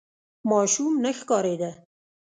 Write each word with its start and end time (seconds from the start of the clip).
ماشوم 0.49 0.93
نه 1.03 1.11
ښکارېده. 1.17 1.71